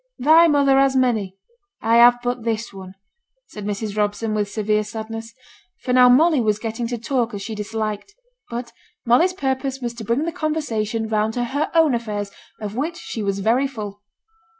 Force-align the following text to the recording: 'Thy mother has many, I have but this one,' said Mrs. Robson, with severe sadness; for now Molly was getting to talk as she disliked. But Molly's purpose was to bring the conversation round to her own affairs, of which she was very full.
'Thy 0.17 0.47
mother 0.47 0.79
has 0.79 0.95
many, 0.95 1.37
I 1.79 1.97
have 1.97 2.19
but 2.23 2.41
this 2.43 2.73
one,' 2.73 2.95
said 3.45 3.65
Mrs. 3.65 3.95
Robson, 3.95 4.33
with 4.33 4.49
severe 4.49 4.83
sadness; 4.83 5.35
for 5.83 5.93
now 5.93 6.09
Molly 6.09 6.41
was 6.41 6.57
getting 6.57 6.87
to 6.87 6.97
talk 6.97 7.35
as 7.35 7.43
she 7.43 7.53
disliked. 7.53 8.15
But 8.49 8.73
Molly's 9.05 9.33
purpose 9.33 9.79
was 9.79 9.93
to 9.93 10.03
bring 10.03 10.23
the 10.23 10.31
conversation 10.31 11.07
round 11.07 11.35
to 11.35 11.43
her 11.43 11.69
own 11.75 11.93
affairs, 11.93 12.31
of 12.59 12.75
which 12.75 12.97
she 12.97 13.21
was 13.21 13.41
very 13.41 13.67
full. 13.67 14.01